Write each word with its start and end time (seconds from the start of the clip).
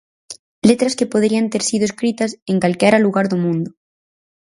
Letras 0.69 0.93
que 0.97 1.11
poderían 1.13 1.51
ter 1.51 1.63
sido 1.69 1.85
escritas 1.89 2.31
en 2.51 2.57
calquera 2.63 3.03
lugar 3.05 3.25
do 3.31 3.37
mundo. 3.45 3.69